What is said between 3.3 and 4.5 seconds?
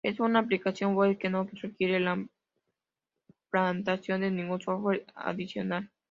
implantación de